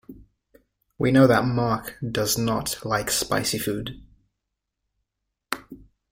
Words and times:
We 0.97 1.11
know 1.11 1.27
that 1.27 1.45
Mark 1.45 1.99
does 2.11 2.35
not 2.35 2.83
like 2.83 3.11
spicy 3.11 3.59
food. 3.59 4.01